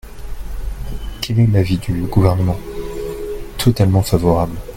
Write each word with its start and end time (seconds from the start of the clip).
Quel 1.21 1.39
est 1.39 1.45
l’avis 1.45 1.77
du 1.77 2.01
Gouvernement? 2.07 2.57
Totalement 3.59 4.01
favorable. 4.01 4.57